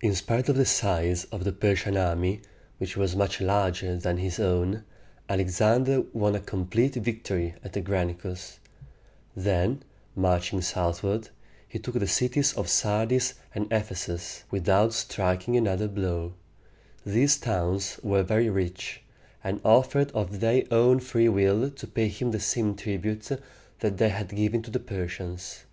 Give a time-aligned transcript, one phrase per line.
[0.00, 2.40] In spite of the size of the Persian army,
[2.78, 4.84] which was much larger than his own,
[5.28, 8.56] Alexander won a complete victory at the Granicus.
[9.36, 9.82] Then,
[10.16, 11.28] marching southward,
[11.68, 16.32] he took the cities of Sardis and Ephesus without striking another blow.
[17.04, 19.02] These towns were very rich,
[19.44, 23.28] and offered of their own free will to pay him the same tribute
[23.80, 25.64] that they had given to the Persians.